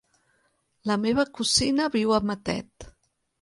[0.91, 2.89] La meva cosina viu a Matet.